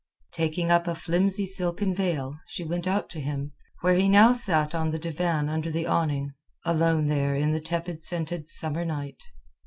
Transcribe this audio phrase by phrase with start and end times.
[0.31, 3.51] Taking up a flimsy silken veil, she went out to him
[3.81, 6.33] where he now sat on the divan under the awning,
[6.65, 9.21] alone there in the tepid scented summer night.